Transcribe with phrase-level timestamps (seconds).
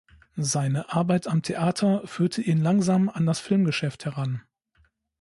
[0.37, 4.41] Seine Arbeit am Theater führte ihn langsam an das Filmgeschäft heran.